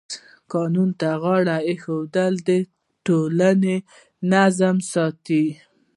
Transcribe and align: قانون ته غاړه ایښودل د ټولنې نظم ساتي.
قانون 0.53 0.89
ته 0.99 1.09
غاړه 1.23 1.57
ایښودل 1.69 2.33
د 2.47 2.49
ټولنې 3.05 3.75
نظم 4.31 4.75
ساتي. 4.91 5.45